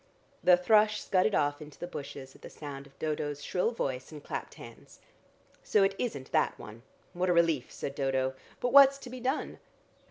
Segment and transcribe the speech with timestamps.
[0.43, 4.23] The thrush scudded off into the bushes at the sound of Dodo's shrill voice and
[4.23, 4.99] clapped hands.
[5.61, 6.81] "So it isn't that one.
[7.13, 8.33] What a relief!" said Dodo.
[8.59, 9.59] "But what's to be done?"